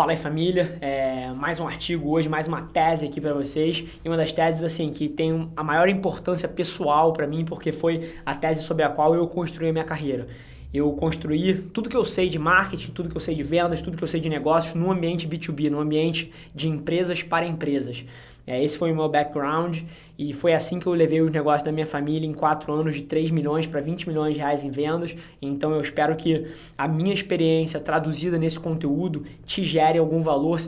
Fala 0.00 0.12
aí 0.12 0.16
família, 0.16 0.78
é, 0.80 1.30
mais 1.36 1.60
um 1.60 1.66
artigo 1.66 2.08
hoje, 2.08 2.26
mais 2.26 2.48
uma 2.48 2.62
tese 2.62 3.04
aqui 3.04 3.20
para 3.20 3.34
vocês. 3.34 3.84
E 4.02 4.08
uma 4.08 4.16
das 4.16 4.32
teses 4.32 4.64
assim 4.64 4.90
que 4.90 5.10
tem 5.10 5.50
a 5.54 5.62
maior 5.62 5.90
importância 5.90 6.48
pessoal 6.48 7.12
para 7.12 7.26
mim, 7.26 7.44
porque 7.44 7.70
foi 7.70 8.14
a 8.24 8.34
tese 8.34 8.62
sobre 8.62 8.82
a 8.82 8.88
qual 8.88 9.14
eu 9.14 9.28
construí 9.28 9.68
a 9.68 9.72
minha 9.74 9.84
carreira. 9.84 10.26
Eu 10.72 10.90
construí 10.92 11.52
tudo 11.74 11.90
que 11.90 11.96
eu 11.98 12.06
sei 12.06 12.30
de 12.30 12.38
marketing, 12.38 12.92
tudo 12.92 13.10
que 13.10 13.16
eu 13.18 13.20
sei 13.20 13.34
de 13.34 13.42
vendas, 13.42 13.82
tudo 13.82 13.94
que 13.94 14.02
eu 14.02 14.08
sei 14.08 14.20
de 14.20 14.30
negócios 14.30 14.74
no 14.74 14.90
ambiente 14.90 15.28
B2B, 15.28 15.68
no 15.68 15.78
ambiente 15.78 16.32
de 16.54 16.66
empresas 16.66 17.22
para 17.22 17.44
empresas. 17.44 18.02
É, 18.50 18.60
esse 18.64 18.76
foi 18.76 18.90
o 18.90 18.96
meu 18.96 19.08
background 19.08 19.78
e 20.18 20.32
foi 20.32 20.52
assim 20.52 20.80
que 20.80 20.86
eu 20.88 20.92
levei 20.92 21.20
os 21.20 21.30
negócios 21.30 21.62
da 21.62 21.70
minha 21.70 21.86
família 21.86 22.26
em 22.26 22.32
4 22.34 22.72
anos 22.72 22.96
de 22.96 23.02
3 23.02 23.30
milhões 23.30 23.64
para 23.64 23.80
20 23.80 24.08
milhões 24.08 24.34
de 24.34 24.40
reais 24.40 24.64
em 24.64 24.72
vendas. 24.72 25.14
Então 25.40 25.70
eu 25.70 25.80
espero 25.80 26.16
que 26.16 26.48
a 26.76 26.88
minha 26.88 27.14
experiência 27.14 27.78
traduzida 27.78 28.40
nesse 28.40 28.58
conteúdo 28.58 29.24
te 29.46 29.64
gere 29.64 30.00
algum 30.00 30.20
valor 30.20 30.58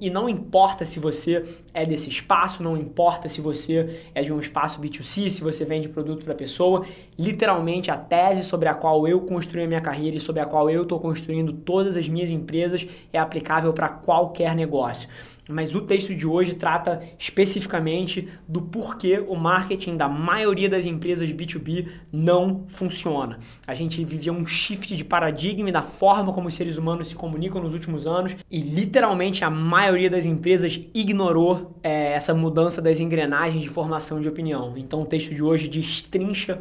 e 0.00 0.10
não 0.10 0.28
importa 0.28 0.84
se 0.84 0.98
você 0.98 1.44
é 1.72 1.86
desse 1.86 2.08
espaço, 2.08 2.60
não 2.60 2.76
importa 2.76 3.28
se 3.28 3.40
você 3.40 4.00
é 4.16 4.20
de 4.20 4.32
um 4.32 4.40
espaço 4.40 4.80
B2C, 4.80 5.30
se 5.30 5.40
você 5.40 5.64
vende 5.64 5.88
produto 5.88 6.24
para 6.24 6.34
pessoa, 6.34 6.84
literalmente 7.16 7.88
a 7.88 7.96
tese 7.96 8.42
sobre 8.42 8.68
a 8.68 8.74
qual 8.74 9.06
eu 9.06 9.20
construí 9.20 9.62
a 9.62 9.68
minha 9.68 9.80
carreira 9.80 10.16
e 10.16 10.20
sobre 10.20 10.42
a 10.42 10.44
qual 10.44 10.68
eu 10.68 10.82
estou 10.82 10.98
construindo 10.98 11.52
todas 11.52 11.96
as 11.96 12.08
minhas 12.08 12.32
empresas 12.32 12.84
é 13.12 13.18
aplicável 13.20 13.72
para 13.72 13.88
qualquer 13.88 14.56
negócio 14.56 15.08
mas 15.48 15.74
o 15.74 15.80
texto 15.80 16.14
de 16.14 16.26
hoje 16.26 16.54
trata 16.54 17.02
especificamente 17.18 18.28
do 18.46 18.62
porquê 18.62 19.24
o 19.26 19.34
marketing 19.34 19.96
da 19.96 20.08
maioria 20.08 20.68
das 20.68 20.84
empresas 20.86 21.30
B2B 21.30 21.88
não 22.12 22.64
funciona. 22.68 23.38
A 23.66 23.74
gente 23.74 24.04
vivia 24.04 24.32
um 24.32 24.46
shift 24.46 24.96
de 24.96 25.04
paradigma 25.04 25.72
da 25.72 25.82
forma 25.82 26.32
como 26.32 26.48
os 26.48 26.54
seres 26.54 26.76
humanos 26.76 27.08
se 27.08 27.14
comunicam 27.14 27.62
nos 27.62 27.72
últimos 27.72 28.06
anos 28.06 28.36
e 28.50 28.60
literalmente 28.60 29.44
a 29.44 29.50
maioria 29.50 30.10
das 30.10 30.26
empresas 30.26 30.80
ignorou 30.94 31.78
é, 31.82 32.12
essa 32.12 32.34
mudança 32.34 32.82
das 32.82 33.00
engrenagens 33.00 33.62
de 33.62 33.68
formação 33.68 34.20
de 34.20 34.28
opinião. 34.28 34.74
Então 34.76 35.02
o 35.02 35.06
texto 35.06 35.34
de 35.34 35.42
hoje 35.42 35.68
destrincha 35.68 36.58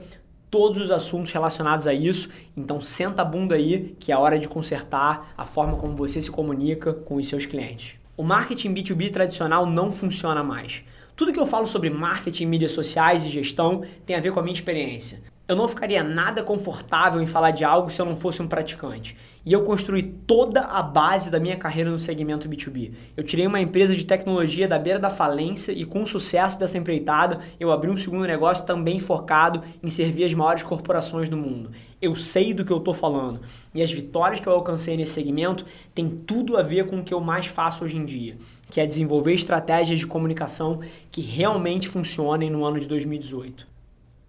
todos 0.49 0.77
os 0.77 0.91
assuntos 0.91 1.31
relacionados 1.31 1.87
a 1.87 1.93
isso. 1.93 2.29
Então 2.55 2.79
senta 2.81 3.21
a 3.21 3.25
bunda 3.25 3.55
aí 3.55 3.95
que 3.99 4.11
é 4.11 4.17
hora 4.17 4.39
de 4.39 4.47
consertar 4.47 5.33
a 5.37 5.45
forma 5.45 5.77
como 5.77 5.95
você 5.95 6.21
se 6.21 6.31
comunica 6.31 6.93
com 6.93 7.15
os 7.15 7.27
seus 7.27 7.45
clientes. 7.45 7.95
O 8.17 8.23
marketing 8.23 8.73
B2B 8.73 9.11
tradicional 9.11 9.67
não 9.67 9.91
funciona 9.91 10.43
mais. 10.43 10.83
Tudo 11.15 11.31
que 11.31 11.39
eu 11.39 11.45
falo 11.45 11.67
sobre 11.67 11.91
marketing, 11.91 12.47
mídias 12.47 12.71
sociais 12.71 13.23
e 13.23 13.29
gestão 13.29 13.83
tem 14.07 14.15
a 14.15 14.19
ver 14.19 14.31
com 14.31 14.39
a 14.39 14.41
minha 14.41 14.55
experiência. 14.55 15.21
Eu 15.47 15.55
não 15.55 15.65
ficaria 15.65 16.03
nada 16.03 16.43
confortável 16.43 17.21
em 17.21 17.25
falar 17.25 17.51
de 17.51 17.63
algo 17.63 17.89
se 17.89 18.01
eu 18.01 18.05
não 18.05 18.17
fosse 18.17 18.41
um 18.41 18.47
praticante. 18.49 19.15
E 19.45 19.53
eu 19.53 19.63
construí 19.63 20.03
toda 20.03 20.59
a 20.59 20.83
base 20.83 21.29
da 21.29 21.39
minha 21.39 21.55
carreira 21.55 21.89
no 21.89 21.97
segmento 21.97 22.49
B2B. 22.49 22.91
Eu 23.15 23.23
tirei 23.23 23.47
uma 23.47 23.61
empresa 23.61 23.95
de 23.95 24.05
tecnologia 24.05 24.67
da 24.67 24.77
beira 24.77 24.99
da 24.99 25.09
falência 25.09 25.71
e 25.71 25.85
com 25.85 26.03
o 26.03 26.07
sucesso 26.07 26.59
dessa 26.59 26.77
empreitada, 26.77 27.39
eu 27.57 27.71
abri 27.71 27.89
um 27.89 27.95
segundo 27.95 28.27
negócio 28.27 28.65
também 28.65 28.99
focado 28.99 29.63
em 29.81 29.89
servir 29.89 30.25
as 30.25 30.33
maiores 30.33 30.63
corporações 30.63 31.29
do 31.29 31.37
mundo. 31.37 31.71
Eu 32.01 32.13
sei 32.13 32.53
do 32.53 32.65
que 32.65 32.73
eu 32.73 32.79
estou 32.79 32.93
falando. 32.93 33.39
E 33.73 33.81
as 33.81 33.89
vitórias 33.89 34.41
que 34.41 34.47
eu 34.47 34.53
alcancei 34.53 34.97
nesse 34.97 35.13
segmento 35.13 35.65
têm 35.95 36.09
tudo 36.09 36.57
a 36.57 36.61
ver 36.61 36.87
com 36.87 36.99
o 36.99 37.03
que 37.05 37.13
eu 37.13 37.21
mais 37.21 37.45
faço 37.45 37.85
hoje 37.85 37.95
em 37.95 38.03
dia, 38.03 38.35
que 38.69 38.81
é 38.81 38.85
desenvolver 38.85 39.33
estratégias 39.33 39.97
de 39.97 40.07
comunicação 40.07 40.81
que 41.09 41.21
realmente 41.21 41.87
funcionem 41.87 42.49
no 42.49 42.65
ano 42.65 42.81
de 42.81 42.87
2018. 42.89 43.76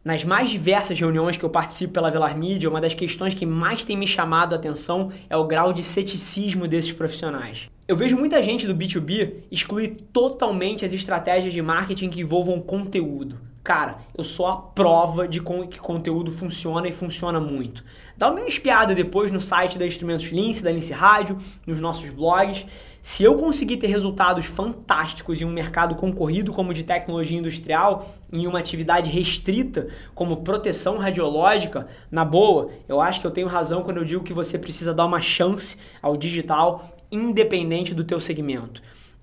Nas 0.09 0.25
mais 0.25 0.49
diversas 0.49 0.99
reuniões 0.99 1.37
que 1.37 1.45
eu 1.45 1.51
participo 1.51 1.93
pela 1.93 2.11
Velar 2.11 2.35
Media, 2.35 2.67
uma 2.67 2.81
das 2.81 2.95
questões 2.95 3.35
que 3.35 3.45
mais 3.45 3.85
tem 3.85 3.95
me 3.95 4.07
chamado 4.07 4.55
a 4.55 4.57
atenção 4.57 5.13
é 5.29 5.37
o 5.37 5.47
grau 5.47 5.71
de 5.71 5.85
ceticismo 5.85 6.67
desses 6.67 6.93
profissionais. 6.93 7.69
Eu 7.87 7.95
vejo 7.95 8.17
muita 8.17 8.43
gente 8.43 8.67
do 8.67 8.75
B2B 8.75 9.43
excluir 9.51 9.99
totalmente 10.11 10.83
as 10.83 10.95
estratégias 10.95 11.53
de 11.53 11.61
marketing 11.61 12.09
que 12.09 12.23
envolvam 12.23 12.59
conteúdo. 12.59 13.39
Cara, 13.69 13.99
eu 14.17 14.25
sou 14.25 14.47
a 14.47 14.57
prova 14.57 15.29
de 15.29 15.43
que 15.69 15.79
conteúdo 15.79 16.33
funciona 16.33 16.89
e 16.89 16.93
funciona 16.93 17.39
muito. 17.39 17.85
Dá 18.17 18.31
uma 18.31 18.41
espiada 18.49 18.95
depois 18.95 19.31
no 19.31 19.43
site 19.43 19.77
da 19.77 19.85
Instrumentos 19.85 20.29
Lince, 20.29 20.63
da 20.63 20.73
Lince 20.73 20.95
Rádio, 20.95 21.37
nos 21.67 21.79
nossos 21.79 22.09
blogs. 22.09 22.65
Se 23.03 23.25
eu 23.25 23.35
conseguir 23.35 23.77
ter 23.77 23.89
resultados 23.89 24.47
fantásticos 24.47 25.43
em 25.43 25.45
um 25.45 25.53
mercado 25.53 25.97
concorrido 25.97 26.51
como 26.51 26.73
de 26.73 26.83
tecnologia 26.83 27.39
industrial, 27.39 28.09
em 28.33 28.47
uma 28.47 28.59
atividade 28.59 29.11
restrita 29.11 29.89
como 30.15 30.39
proteção 30.39 30.97
radiológica, 30.97 31.89
na 32.11 32.25
boa, 32.25 32.71
eu 32.89 33.03
acho 33.03 33.21
que 33.21 33.27
eu 33.27 33.31
tenho 33.31 33.49
razão 33.49 33.83
quando 33.83 33.99
eu 33.99 34.05
digo 34.05 34.25
que 34.25 34.33
você 34.33 34.59
precisa 34.59 34.95
dar 34.95 35.05
uma 35.05 35.21
chance 35.21 35.77
ao 36.01 36.17
digital 36.17 36.89
independente 37.13 37.93
do 37.93 38.03
teu 38.03 38.19
segmento 38.19 38.81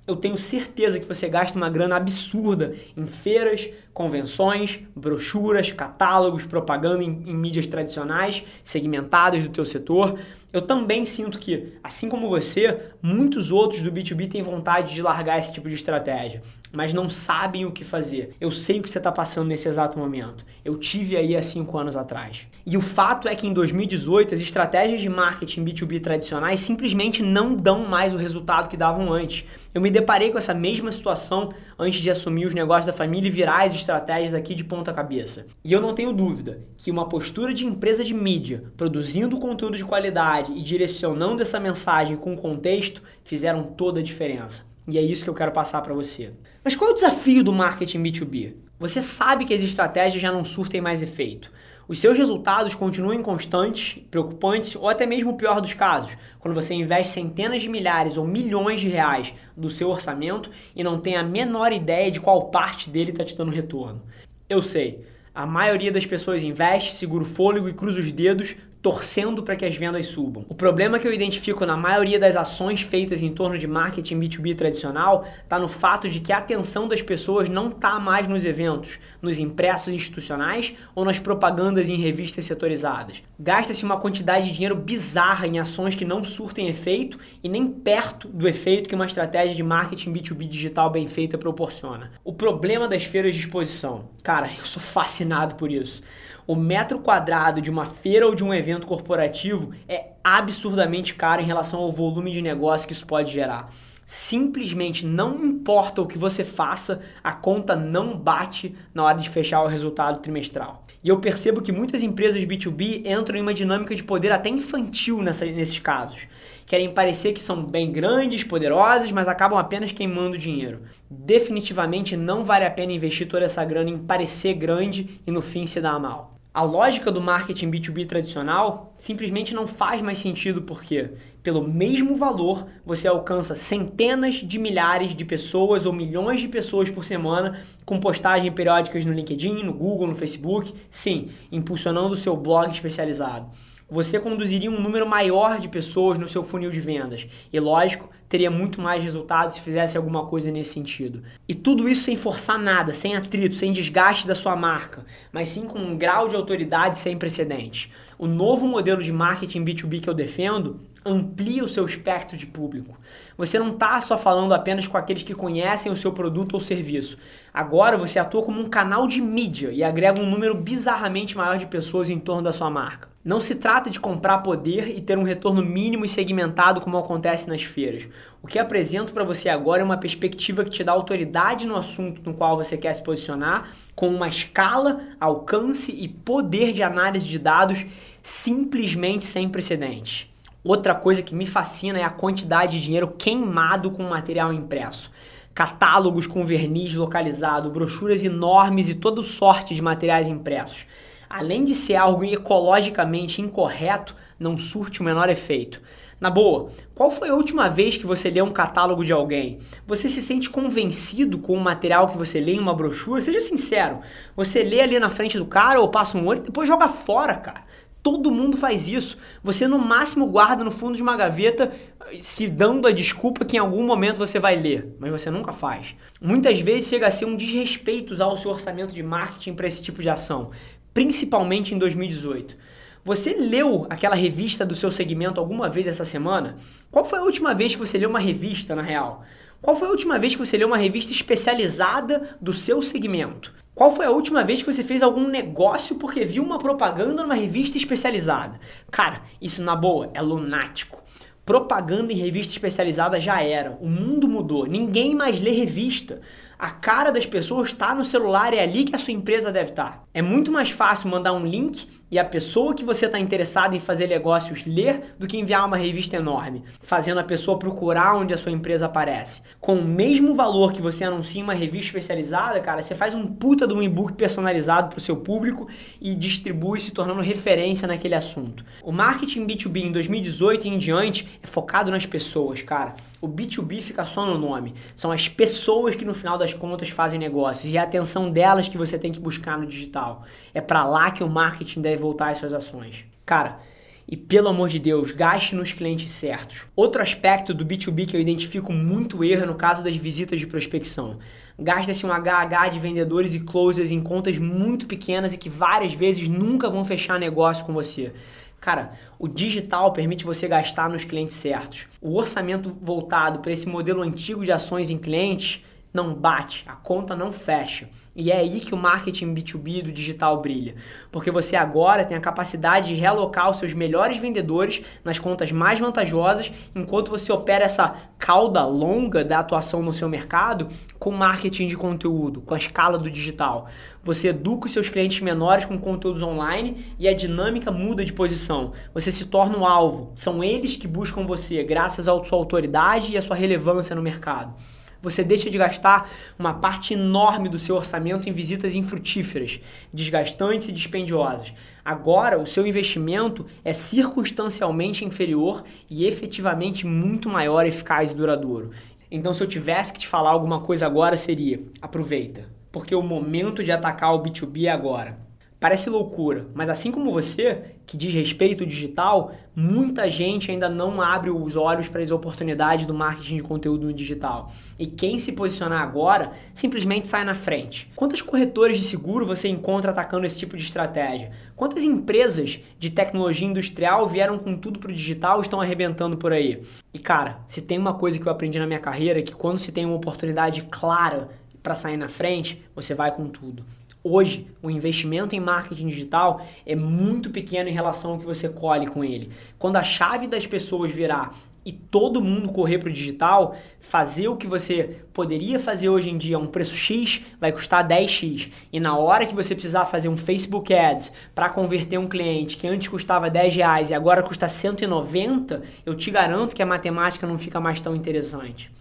eu 0.08 0.16
tenho 0.16 0.38
certeza 0.38 1.00
que 1.00 1.08
você 1.08 1.28
gasta 1.28 1.58
uma 1.58 1.70
grana 1.70 1.96
absurda 1.96 2.76
em 2.96 3.06
feiras, 3.06 3.70
convenções, 3.96 4.82
brochuras, 4.94 5.72
catálogos, 5.72 6.46
propaganda 6.46 7.02
em, 7.02 7.24
em, 7.26 7.34
mídias 7.34 7.66
tradicionais, 7.66 8.44
segmentadas 8.62 9.42
do 9.42 9.50
teu 9.50 9.64
setor. 9.64 10.20
Eu 10.52 10.62
também 10.62 11.06
sinto 11.06 11.40
que, 11.40 11.74
assim 11.82 12.10
como 12.10 12.28
você, 12.28 12.78
muitos 13.02 13.54
outros 13.54 13.82
do 13.82 13.90
B2B 13.90 14.30
têm 14.30 14.42
vontade 14.42 14.94
de 14.94 15.02
largar 15.02 15.40
esse 15.40 15.54
tipo 15.54 15.70
de 15.70 15.76
estratégia, 15.76 16.42
mas 16.74 16.94
não 16.94 17.10
sabem 17.10 17.66
o 17.66 17.72
que 17.72 17.86
fazer. 17.86 18.36
Eu 18.40 18.52
sei 18.52 18.80
o 18.80 18.84
que 18.84 18.90
você 18.90 18.98
está 18.98 19.14
passando 19.14 19.48
nesse 19.48 19.70
exato 19.70 19.98
momento. 19.98 20.46
Eu 20.64 20.78
tive 20.78 21.16
aí 21.16 21.34
há 21.34 21.42
cinco 21.42 21.78
anos 21.78 21.96
atrás. 21.96 22.48
E 22.66 22.76
o 22.76 22.82
fato 22.82 23.30
é 23.30 23.36
que 23.36 23.48
em 23.48 23.54
2018 23.54 24.34
as 24.34 24.42
estratégias 24.42 25.00
de 25.00 25.08
marketing 25.08 25.64
B2B 25.64 26.02
tradicionais 26.02 26.60
simplesmente 26.60 27.24
não 27.24 27.56
dão 27.56 27.88
mais 27.88 28.14
o 28.14 28.18
resultado 28.18 28.68
que 28.68 28.76
davam 28.76 29.14
antes. 29.14 29.46
Eu 29.74 29.80
me 29.80 29.92
deparei 29.92 30.32
com 30.32 30.38
essa 30.38 30.54
mesma 30.54 30.92
situação 30.92 31.54
antes 31.78 32.02
de 32.02 32.10
assumir 32.10 32.46
os 32.46 32.54
negócios 32.54 32.88
da 32.88 32.94
família 32.94 33.28
e 33.28 33.32
virar 33.32 33.64
as 33.64 33.74
estratégias 33.86 34.34
aqui 34.34 34.56
de 34.56 34.64
ponta 34.64 34.92
cabeça. 34.92 35.46
E 35.64 35.72
eu 35.72 35.80
não 35.80 35.94
tenho 35.94 36.12
dúvida 36.12 36.60
que 36.76 36.90
uma 36.90 37.08
postura 37.08 37.54
de 37.54 37.66
empresa 37.66 38.04
de 38.04 38.14
mídia, 38.14 38.64
produzindo 38.76 39.40
conteúdo 39.40 39.78
de 39.78 39.86
qualidade 39.86 40.52
e 40.52 40.62
direcionando 40.62 41.44
essa 41.44 41.60
mensagem 41.60 42.18
com 42.18 42.36
contexto, 42.36 43.04
fizeram 43.24 43.64
toda 43.64 44.00
a 44.00 44.04
diferença. 44.04 44.66
E 44.88 44.98
é 44.98 45.02
isso 45.02 45.24
que 45.24 45.30
eu 45.30 45.36
quero 45.36 45.52
passar 45.52 45.82
para 45.82 45.94
você. 45.94 46.34
Mas 46.64 46.76
qual 46.76 46.90
é 46.90 46.94
o 46.94 46.96
desafio 46.96 47.44
do 47.44 47.54
marketing 47.54 48.02
B2B? 48.02 48.54
Você 48.80 49.02
sabe 49.02 49.46
que 49.46 49.54
as 49.54 49.62
estratégias 49.62 50.22
já 50.22 50.32
não 50.32 50.44
surtem 50.44 50.82
mais 50.82 51.02
efeito. 51.02 51.52
Os 51.88 52.00
seus 52.00 52.18
resultados 52.18 52.74
continuam 52.74 53.14
inconstantes, 53.14 54.02
preocupantes 54.10 54.76
ou 54.76 54.90
até 54.90 55.06
mesmo 55.06 55.32
o 55.32 55.38
pior 55.38 55.62
dos 55.62 55.74
casos, 55.74 56.18
quando 56.40 56.56
você 56.56 56.74
investe 56.74 57.14
centenas 57.14 57.62
de 57.62 57.70
milhares 57.70 58.18
ou 58.18 58.26
milhões 58.26 58.82
de 58.82 58.90
reais 58.90 59.34
do 59.56 59.70
seu 59.70 59.90
orçamento 59.90 60.50
e 60.76 60.84
não 60.84 61.00
tem 61.00 61.16
a 61.16 61.24
menor 61.24 61.72
ideia 61.72 62.10
de 62.10 62.20
qual 62.20 62.50
parte 62.50 62.90
dele 62.90 63.12
está 63.12 63.24
te 63.24 63.38
dando 63.38 63.52
retorno. 63.52 64.02
Eu 64.50 64.64
sei, 64.64 65.06
a 65.34 65.46
maioria 65.46 65.92
das 65.92 66.08
pessoas 66.08 66.42
investe, 66.42 66.96
segura 66.96 67.24
o 67.24 67.28
fôlego 67.28 67.70
e 67.70 67.74
cruza 67.74 68.00
os 68.00 68.12
dedos 68.12 68.56
torcendo 68.86 69.42
para 69.42 69.56
que 69.56 69.66
as 69.66 69.76
vendas 69.76 70.06
subam. 70.06 70.46
O 70.48 70.54
problema 70.54 71.00
que 71.00 71.08
eu 71.08 71.12
identifico 71.12 71.66
na 71.66 71.76
maioria 71.76 72.20
das 72.20 72.36
ações 72.36 72.82
feitas 72.82 73.24
em 73.24 73.32
torno 73.32 73.58
de 73.58 73.66
marketing 73.66 74.20
B2B 74.20 74.56
tradicional 74.56 75.26
está 75.42 75.58
no 75.58 75.68
fato 75.68 76.08
de 76.08 76.20
que 76.20 76.32
a 76.32 76.38
atenção 76.38 76.88
das 76.88 77.02
pessoas 77.02 77.50
não 77.50 77.70
está 77.70 78.00
mais 78.00 78.28
nos 78.28 78.46
eventos, 78.46 79.00
nos 79.24 79.40
impressos 79.40 79.92
institucionais 79.92 80.76
ou 80.94 81.04
nas 81.04 81.18
propagandas 81.18 81.90
em 81.90 81.96
revistas 81.96 82.46
setorizadas. 82.46 83.24
Gasta-se 83.40 83.84
uma 83.84 84.00
quantidade 84.00 84.46
de 84.46 84.54
dinheiro 84.54 84.76
bizarra 84.76 85.48
em 85.48 85.58
ações 85.58 85.96
que 85.96 86.06
não 86.06 86.24
surtem 86.24 86.68
efeito 86.68 87.18
e 87.44 87.50
nem 87.50 87.66
perto 87.66 88.28
do 88.28 88.48
efeito 88.48 88.88
que 88.88 88.94
uma 88.94 89.08
estratégia 89.08 89.56
de 89.56 89.64
marketing 89.64 90.14
B2B 90.14 90.48
digital 90.48 90.92
bem 90.92 91.08
feita 91.08 91.40
proporciona. 91.40 92.12
O 92.24 92.34
problema 92.34 92.88
das 92.88 93.04
feiras 93.04 93.34
de 93.34 93.42
exposição. 93.42 94.10
Cara, 94.22 94.48
eu 94.60 94.66
sou 94.66 94.80
fascinado 94.80 95.56
por 95.56 95.72
isso 95.72 96.04
o 96.48 96.56
metro 96.56 97.00
quadrado 97.00 97.62
de 97.62 97.70
uma 97.70 97.86
feira 97.86 98.28
ou 98.28 98.36
de 98.36 98.44
um 98.44 98.54
evento 98.54 98.86
corporativo 98.86 99.72
é 99.88 100.12
absurdamente 100.24 101.14
caro 101.14 101.42
em 101.42 101.46
relação 101.46 101.80
ao 101.80 101.92
volume 101.92 102.32
de 102.32 102.42
negócio 102.42 102.88
que 102.88 102.94
isso 102.94 103.06
pode 103.06 103.32
gerar. 103.32 103.72
Simplesmente 104.06 105.06
não 105.06 105.44
importa 105.44 106.02
o 106.02 106.06
que 106.06 106.18
você 106.18 106.46
faça, 106.46 107.02
a 107.24 107.32
conta 107.32 107.76
não 107.76 108.16
bate 108.16 108.76
na 108.94 109.04
hora 109.04 109.18
de 109.18 109.30
fechar 109.30 109.64
o 109.64 109.68
resultado 109.68 110.20
trimestral. 110.20 110.86
E 111.04 111.10
eu 111.10 111.20
percebo 111.20 111.62
que 111.62 111.72
muitas 111.72 112.02
empresas 112.04 112.44
B2B 112.44 113.06
entram 113.06 113.38
em 113.38 113.42
uma 113.42 113.54
dinâmica 113.54 113.96
de 113.96 114.04
poder 114.04 114.32
até 114.32 114.50
infantil 114.50 115.22
nessa, 115.22 115.46
nesses 115.46 115.80
casos. 115.80 116.22
Querem 116.66 116.92
parecer 116.92 117.34
que 117.34 117.42
são 117.42 117.64
bem 117.64 117.92
grandes, 117.92 118.44
poderosas, 118.44 119.12
mas 119.12 119.28
acabam 119.28 119.58
apenas 119.58 119.92
queimando 119.92 120.38
dinheiro. 120.38 120.82
Definitivamente 121.10 122.18
não 122.18 122.44
vale 122.44 122.66
a 122.66 122.72
pena 122.72 122.92
investir 122.92 123.28
toda 123.28 123.46
essa 123.46 123.64
grana 123.64 123.90
em 123.92 124.00
parecer 124.00 124.56
grande 124.56 125.22
e 125.26 125.32
no 125.32 125.42
fim 125.42 125.68
se 125.68 125.80
dar 125.80 126.00
mal. 126.00 126.35
A 126.56 126.62
lógica 126.62 127.12
do 127.12 127.20
marketing 127.20 127.70
B2B 127.70 128.08
tradicional 128.08 128.94
simplesmente 128.96 129.54
não 129.54 129.68
faz 129.68 130.02
mais 130.02 130.20
sentido 130.20 130.62
porque, 130.62 131.10
pelo 131.44 131.68
mesmo 131.68 132.16
valor, 132.16 132.66
você 132.86 133.10
alcança 133.10 133.58
centenas 133.58 134.36
de 134.36 134.58
milhares 134.58 135.14
de 135.14 135.26
pessoas 135.26 135.86
ou 135.86 135.92
milhões 135.92 136.40
de 136.40 136.48
pessoas 136.48 136.90
por 136.90 137.04
semana 137.04 137.60
com 137.84 138.00
postagens 138.00 138.54
periódicas 138.54 139.04
no 139.04 139.12
LinkedIn, 139.12 139.64
no 139.64 139.74
Google, 139.74 140.08
no 140.08 140.16
Facebook, 140.16 140.74
sim, 140.90 141.28
impulsionando 141.52 142.14
o 142.14 142.18
seu 142.18 142.38
blog 142.38 142.72
especializado. 142.72 143.48
Você 143.90 144.20
conduziria 144.20 144.72
um 144.72 144.82
número 144.82 145.08
maior 145.08 145.60
de 145.60 145.68
pessoas 145.68 146.18
no 146.18 146.28
seu 146.28 146.44
funil 146.44 146.72
de 146.72 146.80
vendas. 146.80 147.28
E 147.54 147.60
lógico, 147.60 148.10
teria 148.28 148.50
muito 148.50 148.82
mais 148.82 149.04
resultados 149.04 149.56
se 149.56 149.62
fizesse 149.62 149.96
alguma 149.96 150.26
coisa 150.26 150.52
nesse 150.52 150.74
sentido. 150.74 151.22
E 151.48 151.54
tudo 151.54 151.88
isso 151.88 152.04
sem 152.04 152.16
forçar 152.16 152.60
nada, 152.60 152.94
sem 152.94 153.16
atrito, 153.16 153.56
sem 153.56 153.72
desgaste 153.72 154.28
da 154.28 154.34
sua 154.34 154.56
marca, 154.56 155.06
mas 155.32 155.50
sim 155.50 155.66
com 155.66 155.80
um 155.80 155.98
grau 155.98 156.28
de 156.28 156.36
autoridade 156.36 156.98
sem 156.98 157.18
precedentes. 157.18 157.92
O 158.18 158.26
novo 158.26 158.68
modelo 158.68 159.04
de 159.04 159.12
marketing 159.12 159.64
B2B 159.64 160.02
que 160.02 160.10
eu 160.10 160.14
defendo 160.14 160.80
amplia 161.06 161.64
o 161.64 161.68
seu 161.68 161.86
espectro 161.86 162.36
de 162.36 162.48
público. 162.48 162.98
Você 163.38 163.60
não 163.60 163.70
está 163.70 164.02
só 164.02 164.18
falando 164.18 164.54
apenas 164.54 164.88
com 164.88 164.98
aqueles 164.98 165.22
que 165.22 165.36
conhecem 165.36 165.92
o 165.92 165.96
seu 165.96 166.12
produto 166.12 166.56
ou 166.56 166.60
serviço. 166.60 167.18
Agora 167.54 167.98
você 167.98 168.18
atua 168.18 168.42
como 168.42 168.60
um 168.60 168.70
canal 168.70 169.08
de 169.08 169.22
mídia 169.22 169.72
e 169.72 169.84
agrega 169.84 170.20
um 170.20 170.30
número 170.30 170.56
bizarramente 170.56 171.38
maior 171.38 171.58
de 171.58 171.68
pessoas 171.68 172.10
em 172.10 172.20
torno 172.20 172.42
da 172.42 172.52
sua 172.52 172.70
marca. 172.70 173.08
Não 173.24 173.40
se 173.40 173.56
trata 173.56 173.90
de 173.90 174.00
comprar 174.00 174.40
poder 174.40 174.96
e 174.96 175.02
ter 175.02 175.18
um 175.18 175.24
retorno 175.24 175.64
mínimo 175.64 176.06
e 176.06 176.10
segmentado 176.10 176.82
como 176.82 176.98
acontece 176.98 177.48
nas 177.48 177.64
feiras. 177.64 178.08
O 178.42 178.48
que 178.48 178.60
apresento 178.60 179.14
para 179.14 179.24
você 179.24 179.50
agora 179.50 179.82
é 179.82 179.86
uma 179.86 179.98
perspectiva 179.98 180.64
que 180.64 180.70
te 180.70 180.84
dá 180.84 180.92
autoridade 180.92 181.66
no 181.66 181.76
assunto 181.76 182.22
no 182.24 182.36
qual 182.36 182.58
você 182.58 182.78
quer 182.78 182.94
se 182.94 183.04
posicionar, 183.04 183.70
com 183.96 184.10
uma 184.10 184.28
escala, 184.28 185.02
alcance 185.20 185.92
e 185.92 186.08
poder 186.08 186.72
de 186.74 186.84
análise 186.84 187.26
de 187.26 187.40
dados 187.40 187.86
simplesmente 188.22 189.26
sem 189.26 189.50
precedentes. 189.50 190.35
Outra 190.68 190.96
coisa 190.96 191.22
que 191.22 191.36
me 191.36 191.46
fascina 191.46 192.00
é 192.00 192.04
a 192.04 192.10
quantidade 192.10 192.80
de 192.80 192.84
dinheiro 192.86 193.14
queimado 193.16 193.92
com 193.92 194.02
material 194.02 194.52
impresso. 194.52 195.12
Catálogos 195.54 196.26
com 196.26 196.44
verniz 196.44 196.96
localizado, 196.96 197.70
brochuras 197.70 198.24
enormes 198.24 198.90
e 198.90 198.96
toda 198.96 199.22
sorte 199.22 199.76
de 199.76 199.82
materiais 199.84 200.28
impressos. 200.28 200.88
Além 201.30 201.66
de 201.66 201.76
ser 201.76 201.98
algo 201.98 202.24
ecologicamente 202.24 203.44
incorreto, 203.44 204.16
não 204.40 204.58
surte 204.58 205.02
o 205.02 205.04
menor 205.04 205.30
efeito. 205.30 205.80
Na 206.20 206.32
boa, 206.32 206.72
qual 206.96 207.12
foi 207.12 207.30
a 207.30 207.36
última 207.36 207.70
vez 207.70 207.96
que 207.96 208.08
você 208.08 208.32
leu 208.32 208.46
um 208.46 208.52
catálogo 208.52 209.06
de 209.06 209.14
alguém? 209.14 209.60
Você 209.86 210.10
se 210.10 210.22
sente 210.22 210.50
convencido 210.50 211.38
com 211.38 211.54
o 211.54 211.62
material 211.62 212.08
que 212.08 212.18
você 212.18 212.40
lê 212.40 212.54
em 212.54 212.60
uma 212.60 212.74
brochura? 212.74 213.22
Seja 213.22 213.40
sincero. 213.40 214.00
Você 214.36 214.64
lê 214.64 214.82
ali 214.82 214.98
na 214.98 215.12
frente 215.12 215.38
do 215.38 215.46
cara 215.46 215.80
ou 215.80 215.90
passa 215.90 216.18
um 216.18 216.26
olho 216.26 216.40
e 216.40 216.46
depois 216.46 216.68
joga 216.68 216.88
fora, 216.88 217.36
cara. 217.36 217.66
Todo 218.06 218.30
mundo 218.30 218.56
faz 218.56 218.88
isso. 218.88 219.18
Você 219.42 219.68
no 219.68 219.80
máximo 219.80 220.28
guarda 220.28 220.64
no 220.64 220.70
fundo 220.70 220.96
de 220.96 221.02
uma 221.02 221.18
gaveta, 221.18 221.74
se 222.22 222.48
dando 222.48 222.88
a 222.88 222.92
desculpa 222.92 223.44
que 223.44 223.58
em 223.58 223.60
algum 223.60 223.84
momento 223.84 224.18
você 224.18 224.38
vai 224.38 224.56
ler, 224.56 224.96
mas 225.00 225.12
você 225.12 225.32
nunca 225.32 225.52
faz. 225.52 225.96
Muitas 226.22 226.60
vezes 226.60 226.88
chega 226.88 227.08
a 227.08 227.10
ser 227.10 227.26
um 227.26 227.36
desrespeito 227.36 228.14
usar 228.14 228.28
o 228.28 228.38
seu 228.38 228.52
orçamento 228.52 228.94
de 228.94 229.02
marketing 229.02 229.56
para 229.56 229.66
esse 229.66 229.82
tipo 229.82 230.04
de 230.04 230.10
ação, 230.10 230.52
principalmente 230.94 231.74
em 231.74 231.80
2018. 231.80 232.56
Você 233.04 233.34
leu 233.34 233.88
aquela 233.90 234.14
revista 234.14 234.64
do 234.64 234.76
seu 234.76 234.92
segmento 234.92 235.40
alguma 235.40 235.68
vez 235.68 235.88
essa 235.88 236.06
semana? 236.06 236.58
Qual 236.92 237.06
foi 237.06 237.18
a 237.18 237.24
última 237.24 237.56
vez 237.56 237.74
que 237.74 237.80
você 237.80 237.98
leu 237.98 238.12
uma 238.12 238.20
revista 238.20 238.76
na 238.76 238.84
real? 238.84 239.24
Qual 239.60 239.76
foi 239.76 239.88
a 239.88 239.92
última 239.92 240.20
vez 240.20 240.36
que 240.36 240.46
você 240.46 240.56
leu 240.58 240.68
uma 240.68 240.78
revista 240.78 241.12
especializada 241.12 242.38
do 242.40 242.54
seu 242.54 242.84
segmento? 242.84 243.52
Qual 243.76 243.92
foi 243.92 244.06
a 244.06 244.10
última 244.10 244.42
vez 244.42 244.62
que 244.62 244.72
você 244.72 244.86
fez 244.86 245.04
algum 245.04 245.28
negócio 245.28 245.98
porque 245.98 246.24
viu 246.24 246.42
uma 246.42 246.58
propaganda 246.58 247.22
numa 247.22 247.36
revista 247.36 247.78
especializada? 247.78 248.58
Cara, 248.90 249.24
isso 249.42 249.62
na 249.62 249.76
boa 249.76 250.10
é 250.14 250.22
lunático. 250.22 251.04
Propaganda 251.46 252.14
em 252.14 252.16
revista 252.16 252.54
especializada 252.54 253.20
já 253.20 253.44
era. 253.44 253.78
O 253.82 253.90
mundo 253.90 254.30
mudou. 254.30 254.66
Ninguém 254.66 255.14
mais 255.14 255.42
lê 255.42 255.52
revista. 255.52 256.22
A 256.58 256.72
cara 256.72 257.12
das 257.12 257.26
pessoas 257.26 257.68
está 257.68 257.94
no 257.94 258.06
celular, 258.06 258.54
é 258.54 258.64
ali 258.64 258.86
que 258.86 258.96
a 258.96 259.00
sua 259.00 259.14
empresa 259.14 259.52
deve 259.52 259.72
estar. 259.72 260.05
É 260.16 260.22
muito 260.22 260.50
mais 260.50 260.70
fácil 260.70 261.10
mandar 261.10 261.34
um 261.34 261.46
link 261.46 261.90
e 262.10 262.18
a 262.18 262.24
pessoa 262.24 262.74
que 262.74 262.86
você 262.86 263.08
está 263.08 263.20
interessado 263.20 263.76
em 263.76 263.80
fazer 263.82 264.08
negócios 264.08 264.66
ler 264.66 265.16
do 265.20 265.28
que 265.28 265.38
enviar 265.38 265.68
uma 265.68 265.76
revista 265.76 266.16
enorme, 266.16 266.64
fazendo 266.80 267.20
a 267.20 267.24
pessoa 267.26 267.60
procurar 267.60 268.16
onde 268.16 268.34
a 268.34 268.38
sua 268.38 268.54
empresa 268.54 268.86
aparece. 268.86 269.42
Com 269.60 269.76
o 269.76 269.84
mesmo 269.84 270.34
valor 270.34 270.72
que 270.72 270.82
você 270.82 271.04
anuncia 271.04 271.42
em 271.42 271.44
uma 271.44 271.54
revista 271.54 271.88
especializada, 271.88 272.62
cara, 272.62 272.82
você 272.82 272.96
faz 272.96 273.14
um 273.14 273.28
puta 273.28 273.68
de 273.68 273.74
um 273.74 273.82
e-book 273.82 274.14
personalizado 274.14 274.88
para 274.88 275.00
o 275.00 275.02
seu 275.02 275.18
público 275.18 275.68
e 276.00 276.16
distribui 276.16 276.80
se 276.80 276.92
tornando 276.92 277.20
referência 277.20 277.86
naquele 277.86 278.16
assunto. 278.16 278.64
O 278.84 278.94
marketing 278.94 279.46
B2B 279.46 279.84
em 279.84 279.92
2018 279.92 280.68
e 280.68 280.70
em 280.70 280.78
diante 280.78 281.28
é 281.44 281.48
focado 281.48 281.92
nas 281.92 282.06
pessoas, 282.06 282.62
cara. 282.62 282.94
O 283.20 283.28
B2B 283.28 283.82
fica 283.82 284.06
só 284.06 284.26
no 284.26 284.38
nome. 284.38 284.76
São 284.96 285.12
as 285.12 285.28
pessoas 285.28 285.96
que 285.96 286.06
no 286.06 286.14
final 286.14 286.38
das 286.38 286.54
contas 286.54 286.88
fazem 286.88 287.20
negócios 287.20 287.70
e 287.70 287.76
é 287.76 287.80
a 287.82 287.84
atenção 287.84 288.32
delas 288.32 288.70
que 288.70 288.78
você 288.78 288.98
tem 288.98 289.12
que 289.12 289.20
buscar 289.20 289.58
no 289.58 289.66
digital. 289.66 290.05
É 290.54 290.62
para 290.62 290.84
lá 290.86 291.12
que 291.12 291.24
o 291.24 291.30
marketing 291.30 291.82
deve 291.82 292.02
voltar 292.02 292.32
as 292.32 292.38
suas 292.38 292.54
ações. 292.54 293.06
Cara, 293.26 293.60
e 294.08 294.16
pelo 294.16 294.50
amor 294.50 294.70
de 294.70 294.78
Deus, 294.78 295.12
gaste 295.12 295.56
nos 295.56 295.74
clientes 295.74 296.12
certos. 296.12 296.68
Outro 296.76 297.02
aspecto 297.02 297.56
do 297.56 297.66
B2B 297.66 298.06
que 298.06 298.16
eu 298.16 298.22
identifico 298.22 298.72
muito 298.72 299.24
erro 299.24 299.44
é 299.44 299.48
no 299.48 299.56
caso 299.56 299.84
das 299.84 299.96
visitas 299.96 300.40
de 300.40 300.46
prospecção. 300.46 301.18
Gasta-se 301.58 302.06
um 302.06 302.12
HH 302.12 302.70
de 302.72 302.80
vendedores 302.80 303.34
e 303.34 303.40
closers 303.40 303.90
em 303.90 304.02
contas 304.02 304.38
muito 304.38 304.86
pequenas 304.86 305.34
e 305.34 305.38
que 305.38 305.50
várias 305.50 305.94
vezes 305.94 306.28
nunca 306.28 306.70
vão 306.70 306.86
fechar 306.86 307.20
negócio 307.20 307.66
com 307.66 307.74
você. 307.74 308.14
Cara, 308.62 308.94
o 309.18 309.28
digital 309.28 309.92
permite 309.92 310.26
você 310.26 310.48
gastar 310.48 310.90
nos 310.90 311.04
clientes 311.04 311.36
certos. 311.36 311.88
O 312.02 312.16
orçamento 312.16 312.78
voltado 312.82 313.40
para 313.40 313.52
esse 313.52 313.68
modelo 313.68 314.02
antigo 314.02 314.46
de 314.46 314.52
ações 314.52 314.90
em 314.90 314.98
clientes 314.98 315.64
não 315.96 316.14
bate, 316.14 316.66
a 316.68 316.74
conta 316.74 317.16
não 317.16 317.32
fecha. 317.32 317.90
E 318.14 318.30
é 318.30 318.38
aí 318.38 318.60
que 318.60 318.74
o 318.74 318.78
marketing 318.78 319.34
B2B 319.34 319.84
do 319.84 319.92
digital 319.92 320.42
brilha, 320.42 320.76
porque 321.12 321.32
você 321.32 321.56
agora 321.56 322.04
tem 322.04 322.16
a 322.16 322.22
capacidade 322.22 322.90
de 322.90 322.96
realocar 322.96 323.50
os 323.50 323.58
seus 323.58 323.74
melhores 323.74 324.18
vendedores 324.18 324.82
nas 325.04 325.20
contas 325.20 325.52
mais 325.52 325.80
vantajosas, 325.80 326.52
enquanto 326.76 327.10
você 327.10 327.32
opera 327.32 327.66
essa 327.66 327.96
cauda 328.20 328.66
longa 328.66 329.24
da 329.24 329.40
atuação 329.40 329.82
no 329.82 329.94
seu 329.94 330.10
mercado 330.10 330.68
com 331.00 331.12
marketing 331.12 331.68
de 331.68 331.78
conteúdo, 331.78 332.42
com 332.42 332.54
a 332.54 332.58
escala 332.58 332.98
do 332.98 333.10
digital. 333.10 333.68
Você 334.04 334.30
educa 334.30 334.68
os 334.68 334.74
seus 334.74 334.90
clientes 334.90 335.22
menores 335.22 335.66
com 335.66 335.78
conteúdos 335.78 336.22
online 336.22 336.94
e 337.00 337.08
a 337.08 337.14
dinâmica 337.14 337.72
muda 337.72 338.04
de 338.04 338.14
posição. 338.14 338.74
Você 338.94 339.12
se 339.12 339.26
torna 339.26 339.58
um 339.58 339.66
alvo, 339.66 340.12
são 340.16 340.44
eles 340.44 340.76
que 340.76 340.88
buscam 340.88 341.26
você, 341.26 341.64
graças 341.64 342.08
à 342.08 342.24
sua 342.24 342.38
autoridade 342.38 343.14
e 343.14 343.18
à 343.18 343.22
sua 343.22 343.36
relevância 343.36 343.96
no 343.96 344.02
mercado 344.02 344.54
você 345.02 345.24
deixa 345.24 345.50
de 345.50 345.58
gastar 345.58 346.10
uma 346.38 346.54
parte 346.54 346.94
enorme 346.94 347.50
do 347.50 347.60
seu 347.60 347.76
orçamento 347.76 348.28
em 348.30 348.34
visitas 348.34 348.74
infrutíferas, 348.74 349.60
desgastantes 349.94 350.70
e 350.70 350.72
dispendiosas. 350.72 351.54
Agora, 351.84 352.40
o 352.40 352.46
seu 352.46 352.66
investimento 352.66 353.46
é 353.64 353.74
circunstancialmente 353.74 355.06
inferior 355.06 355.64
e 355.90 356.06
efetivamente 356.06 356.86
muito 356.86 357.30
maior, 357.30 357.66
eficaz 357.66 358.12
e 358.12 358.16
duradouro. 358.16 358.72
Então, 359.12 359.34
se 359.34 359.44
eu 359.44 359.48
tivesse 359.48 359.94
que 359.94 360.00
te 360.00 360.08
falar 360.08 360.32
alguma 360.32 360.60
coisa 360.62 360.86
agora, 360.86 361.16
seria: 361.16 361.62
aproveita, 361.82 362.50
porque 362.72 362.96
o 362.96 363.02
momento 363.02 363.64
de 363.64 363.72
atacar 363.72 364.14
o 364.14 364.22
B2B 364.22 364.66
é 364.66 364.70
agora. 364.70 365.25
Parece 365.66 365.90
loucura, 365.90 366.46
mas 366.54 366.70
assim 366.70 366.92
como 366.92 367.12
você, 367.12 367.74
que 367.88 367.98
diz 367.98 368.14
respeito 368.14 368.64
ao 368.64 368.70
digital, 368.70 369.32
muita 369.56 370.08
gente 370.12 370.52
ainda 370.52 370.70
não 370.70 371.02
abre 371.02 371.32
os 371.32 371.56
olhos 371.56 371.88
para 371.88 372.04
as 372.04 372.12
oportunidades 372.12 372.86
do 372.86 372.94
marketing 372.94 373.38
de 373.38 373.42
conteúdo 373.42 373.88
no 373.88 373.92
digital. 373.92 374.52
E 374.78 374.86
quem 374.86 375.18
se 375.18 375.32
posicionar 375.32 375.82
agora 375.82 376.34
simplesmente 376.54 377.08
sai 377.08 377.26
na 377.26 377.34
frente. 377.34 377.92
Quantas 377.96 378.22
corretoras 378.22 378.78
de 378.78 378.84
seguro 378.84 379.26
você 379.26 379.48
encontra 379.48 379.90
atacando 379.90 380.28
esse 380.28 380.38
tipo 380.38 380.56
de 380.56 380.62
estratégia? 380.62 381.32
Quantas 381.56 381.84
empresas 381.84 382.60
de 382.78 382.92
tecnologia 382.92 383.48
industrial 383.48 384.08
vieram 384.08 384.38
com 384.38 384.56
tudo 384.56 384.78
para 384.78 384.92
o 384.92 384.96
digital 384.96 385.40
e 385.40 385.42
estão 385.42 385.60
arrebentando 385.60 386.16
por 386.16 386.32
aí? 386.32 386.62
E 386.94 387.00
cara, 387.00 387.40
se 387.48 387.60
tem 387.60 387.80
uma 387.80 387.96
coisa 387.96 388.20
que 388.20 388.28
eu 388.28 388.32
aprendi 388.32 388.60
na 388.60 388.68
minha 388.68 388.78
carreira 388.78 389.18
é 389.18 389.24
que 389.24 389.34
quando 389.34 389.58
se 389.58 389.72
tem 389.72 389.84
uma 389.84 389.96
oportunidade 389.96 390.62
clara 390.70 391.28
para 391.64 391.74
sair 391.74 391.98
na 391.98 392.08
frente, 392.08 392.64
você 392.76 392.94
vai 392.94 393.12
com 393.12 393.28
tudo. 393.28 393.66
Hoje, 394.08 394.46
o 394.62 394.70
investimento 394.70 395.36
em 395.36 395.40
marketing 395.40 395.88
digital 395.88 396.46
é 396.64 396.76
muito 396.76 397.32
pequeno 397.32 397.68
em 397.68 397.74
relação 397.74 398.12
ao 398.12 398.20
que 398.20 398.26
você 398.26 398.48
colhe 398.48 398.86
com 398.86 399.04
ele. 399.04 399.32
Quando 399.58 399.78
a 399.78 399.84
chave 399.84 400.28
das 400.28 400.46
pessoas 400.46 400.92
virar 400.92 401.34
e 401.66 401.72
todo 401.72 402.22
mundo 402.22 402.50
correr 402.50 402.78
para 402.78 402.90
o 402.90 402.94
digital, 402.94 403.56
fazer 403.80 404.28
o 404.28 404.38
que 404.38 404.46
você 404.46 404.98
poderia 405.12 405.60
fazer 405.60 405.90
hoje 405.90 406.12
em 406.12 406.20
dia 406.20 406.38
um 406.38 406.46
preço 406.46 406.76
X 406.76 407.24
vai 407.42 407.52
custar 407.52 407.84
10x. 407.88 408.52
E 408.72 408.80
na 408.80 408.96
hora 408.96 409.26
que 409.26 409.34
você 409.34 409.56
precisar 409.56 409.88
fazer 409.88 410.08
um 410.08 410.16
Facebook 410.16 410.72
Ads 410.72 411.12
para 411.34 411.50
converter 411.50 411.98
um 411.98 412.06
cliente 412.06 412.58
que 412.58 412.68
antes 412.68 412.88
custava 412.88 413.28
10 413.28 413.56
reais 413.56 413.90
e 413.90 413.96
agora 413.96 414.22
custa 414.22 414.48
190, 414.48 415.64
eu 415.84 415.96
te 415.96 416.12
garanto 416.12 416.56
que 416.56 416.62
a 416.62 416.66
matemática 416.68 417.26
não 417.26 417.40
fica 417.40 417.60
mais 417.60 417.82
tão 417.82 417.96
interessante. 417.96 418.72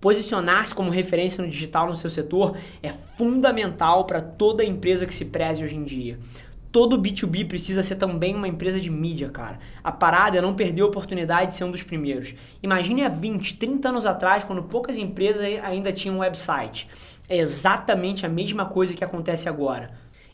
Posicionar-se 0.00 0.74
como 0.74 0.90
referência 0.90 1.44
no 1.44 1.50
digital 1.50 1.86
no 1.86 1.94
seu 1.94 2.08
setor 2.08 2.56
é 2.82 2.90
fundamental 3.18 4.06
para 4.06 4.22
toda 4.22 4.64
empresa 4.64 5.04
que 5.04 5.12
se 5.12 5.26
preze 5.26 5.62
hoje 5.62 5.76
em 5.76 5.84
dia. 5.84 6.18
Todo 6.72 6.98
B2B 6.98 7.48
precisa 7.48 7.82
ser 7.82 7.96
também 7.96 8.34
uma 8.34 8.48
empresa 8.48 8.80
de 8.80 8.88
mídia, 8.88 9.28
cara. 9.28 9.58
A 9.84 9.92
parada 9.92 10.38
é 10.38 10.40
não 10.40 10.54
perder 10.54 10.82
a 10.82 10.86
oportunidade 10.86 11.48
de 11.48 11.54
ser 11.54 11.64
um 11.64 11.70
dos 11.70 11.82
primeiros. 11.82 12.32
Imagine 12.62 13.04
há 13.04 13.08
20, 13.08 13.56
30 13.56 13.88
anos 13.88 14.06
atrás, 14.06 14.44
quando 14.44 14.62
poucas 14.62 14.96
empresas 14.96 15.42
ainda 15.62 15.92
tinham 15.92 16.20
website. 16.20 16.88
É 17.28 17.36
exatamente 17.36 18.24
a 18.24 18.28
mesma 18.28 18.64
coisa 18.66 18.94
que 18.94 19.04
acontece 19.04 19.48
agora. 19.48 19.90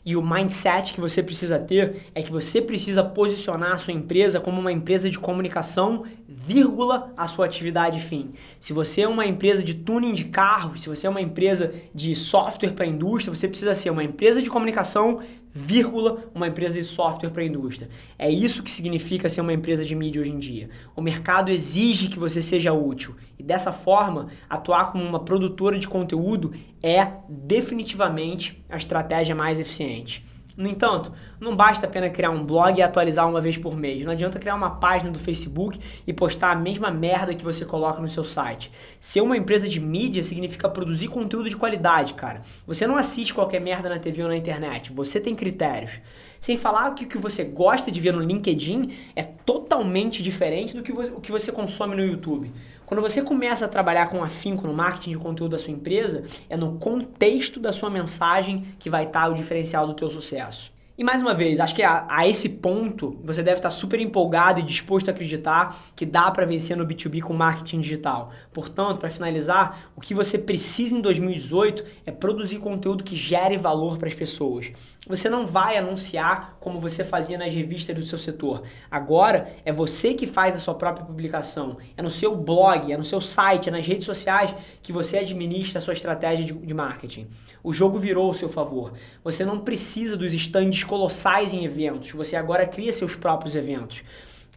E 0.07 0.15
o 0.15 0.21
mindset 0.25 0.93
que 0.93 1.01
você 1.01 1.21
precisa 1.21 1.59
ter 1.59 2.03
é 2.15 2.23
que 2.23 2.31
você 2.31 2.61
precisa 2.61 3.03
posicionar 3.03 3.73
a 3.73 3.77
sua 3.77 3.91
empresa 3.91 4.39
como 4.39 4.57
uma 4.57 4.71
empresa 4.71 5.09
de 5.09 5.19
comunicação, 5.19 6.05
vírgula, 6.25 7.11
a 7.17 7.27
sua 7.27 7.45
atividade 7.45 7.99
fim. 7.99 8.31
Se 8.57 8.71
você 8.71 9.01
é 9.01 9.07
uma 9.09 9.25
empresa 9.25 9.61
de 9.61 9.73
tuning 9.73 10.13
de 10.13 10.23
carro, 10.23 10.77
se 10.77 10.87
você 10.87 11.07
é 11.07 11.09
uma 11.09 11.19
empresa 11.19 11.73
de 11.93 12.15
software 12.15 12.71
para 12.71 12.85
indústria, 12.85 13.35
você 13.35 13.49
precisa 13.49 13.73
ser 13.73 13.89
uma 13.89 14.01
empresa 14.01 14.41
de 14.41 14.49
comunicação, 14.49 15.19
vírgula, 15.57 16.29
uma 16.33 16.47
empresa 16.47 16.79
de 16.79 16.85
software 16.85 17.31
para 17.31 17.41
a 17.41 17.45
indústria. 17.45 17.89
É 18.17 18.29
isso 18.29 18.61
que 18.61 18.71
significa 18.71 19.29
ser 19.29 19.41
uma 19.41 19.53
empresa 19.53 19.83
de 19.83 19.95
mídia 19.95 20.21
hoje 20.21 20.31
em 20.31 20.37
dia. 20.37 20.69
O 20.95 21.01
mercado 21.01 21.49
exige 21.49 22.07
que 22.07 22.19
você 22.19 22.41
seja 22.41 22.71
útil 22.71 23.15
e 23.39 23.43
dessa 23.43 23.71
forma, 23.71 24.27
atuar 24.49 24.91
como 24.91 25.03
uma 25.03 25.19
produtora 25.19 25.79
de 25.79 25.87
conteúdo 25.87 26.53
é 26.81 27.07
definitivamente 27.27 28.63
a 28.69 28.77
estratégia 28.77 29.35
mais 29.35 29.59
eficiente. 29.59 30.23
No 30.57 30.67
entanto, 30.67 31.13
não 31.39 31.55
basta 31.55 31.85
apenas 31.85 32.11
criar 32.11 32.31
um 32.31 32.43
blog 32.43 32.79
e 32.79 32.81
atualizar 32.81 33.29
uma 33.29 33.39
vez 33.39 33.55
por 33.55 33.77
mês. 33.77 34.03
Não 34.03 34.11
adianta 34.11 34.39
criar 34.39 34.55
uma 34.55 34.71
página 34.71 35.11
do 35.11 35.19
Facebook 35.19 35.79
e 36.07 36.11
postar 36.11 36.51
a 36.51 36.55
mesma 36.55 36.89
merda 36.89 37.35
que 37.35 37.45
você 37.45 37.63
coloca 37.63 38.01
no 38.01 38.09
seu 38.09 38.23
site. 38.23 38.71
Ser 38.99 39.21
uma 39.21 39.37
empresa 39.37 39.69
de 39.69 39.79
mídia 39.79 40.23
significa 40.23 40.67
produzir 40.67 41.09
conteúdo 41.09 41.47
de 41.47 41.55
qualidade, 41.55 42.15
cara. 42.15 42.41
Você 42.65 42.87
não 42.87 42.97
assiste 42.97 43.35
qualquer 43.35 43.61
merda 43.61 43.87
na 43.87 43.99
TV 43.99 44.23
ou 44.23 44.29
na 44.29 44.35
internet. 44.35 44.91
Você 44.91 45.19
tem 45.19 45.35
critérios. 45.35 45.91
Sem 46.39 46.57
falar 46.57 46.91
que 46.95 47.05
o 47.05 47.07
que 47.07 47.19
você 47.19 47.43
gosta 47.43 47.91
de 47.91 47.99
ver 47.99 48.13
no 48.13 48.19
LinkedIn 48.19 48.95
é 49.15 49.21
totalmente 49.21 50.23
diferente 50.23 50.75
do 50.75 50.81
que 50.81 50.91
o 50.91 51.21
que 51.21 51.31
você 51.31 51.51
consome 51.51 51.95
no 51.95 52.03
YouTube. 52.03 52.51
Quando 52.87 53.01
você 53.01 53.21
começa 53.21 53.65
a 53.65 53.67
trabalhar 53.67 54.07
com 54.07 54.23
afinco 54.23 54.65
no 54.65 54.73
marketing 54.73 55.11
de 55.11 55.17
conteúdo 55.17 55.51
da 55.51 55.59
sua 55.59 55.73
empresa, 55.73 56.23
é 56.49 56.55
no 56.55 56.79
contexto 56.79 57.59
da 57.59 57.73
sua 57.73 57.89
mensagem 57.89 58.65
que 58.79 58.89
vai 58.89 59.03
estar 59.03 59.27
o 59.27 59.33
diferencial 59.33 59.85
do 59.85 59.93
teu 59.93 60.09
sucesso. 60.09 60.71
E 60.97 61.03
mais 61.03 61.21
uma 61.21 61.35
vez, 61.35 61.59
acho 61.59 61.75
que 61.75 61.83
a, 61.83 62.07
a, 62.09 62.27
esse 62.27 62.49
ponto 62.49 63.19
você 63.23 63.43
deve 63.43 63.57
estar 63.57 63.69
super 63.69 64.01
empolgado 64.01 64.59
e 64.59 64.63
disposto 64.63 65.09
a 65.09 65.11
acreditar 65.11 65.77
que 65.95 66.07
dá 66.07 66.31
para 66.31 66.43
vencer 66.43 66.75
no 66.75 66.87
B2B 66.87 67.21
com 67.21 67.33
marketing 67.33 67.81
digital. 67.81 68.31
Portanto, 68.51 68.97
para 68.97 69.11
finalizar, 69.11 69.91
o 69.95 70.01
que 70.01 70.15
você 70.15 70.39
precisa 70.39 70.95
em 70.95 71.01
2018 71.01 71.85
é 72.03 72.11
produzir 72.11 72.57
conteúdo 72.57 73.03
que 73.03 73.15
gere 73.15 73.57
valor 73.57 73.99
para 73.99 74.07
as 74.07 74.15
pessoas. 74.15 74.71
Você 75.07 75.29
não 75.29 75.45
vai 75.45 75.77
anunciar 75.77 76.57
como 76.59 76.81
você 76.81 77.03
fazia 77.05 77.37
nas 77.37 77.53
revistas 77.53 77.95
do 77.95 78.03
seu 78.03 78.17
setor. 78.17 78.63
Agora 78.89 79.53
é 79.63 79.71
você 79.71 80.15
que 80.15 80.25
faz 80.25 80.55
a 80.55 80.59
sua 80.59 80.73
própria 80.73 81.05
publicação. 81.05 81.77
É 81.95 82.01
no 82.01 82.09
seu 82.09 82.35
blog, 82.35 82.91
é 82.91 82.97
no 82.97 83.05
seu 83.05 83.21
site, 83.21 83.69
é 83.69 83.71
nas 83.71 83.85
redes 83.85 84.05
sociais 84.05 84.53
que 84.81 84.91
você 84.91 85.19
administra 85.19 85.77
a 85.77 85.81
sua 85.81 85.93
estratégia 85.93 86.43
de, 86.43 86.53
de 86.53 86.73
marketing. 86.73 87.27
O 87.63 87.71
jogo 87.71 87.99
virou 87.99 88.25
ao 88.25 88.33
seu 88.33 88.49
favor. 88.49 88.93
Você 89.23 89.45
não 89.45 89.59
precisa 89.59 90.17
dos 90.17 90.33
estandes 90.33 90.86
colossais 90.87 91.53
em 91.53 91.63
eventos, 91.63 92.11
você 92.11 92.35
agora 92.35 92.65
cria 92.65 92.91
seus 92.91 93.15
próprios 93.15 93.55
eventos. 93.55 94.01